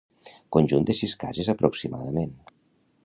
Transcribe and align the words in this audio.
Conjunt 0.55 0.87
de 0.87 0.95
sis 0.99 1.13
cases 1.25 1.53
aproximadament. 1.55 2.33